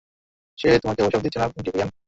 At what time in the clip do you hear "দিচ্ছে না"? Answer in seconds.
1.23-1.47